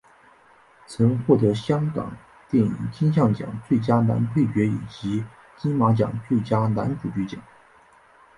[0.87, 2.17] 曾获得香港
[2.49, 5.23] 电影金像奖最佳男配角以及
[5.57, 7.39] 金马奖最佳男主角奖。